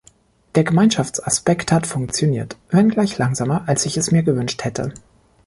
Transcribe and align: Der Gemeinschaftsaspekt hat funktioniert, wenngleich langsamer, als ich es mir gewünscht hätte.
Der 0.55 0.63
Gemeinschaftsaspekt 0.63 1.71
hat 1.71 1.85
funktioniert, 1.85 2.57
wenngleich 2.71 3.19
langsamer, 3.19 3.65
als 3.67 3.85
ich 3.85 3.97
es 3.97 4.09
mir 4.09 4.23
gewünscht 4.23 4.63
hätte. 4.63 4.95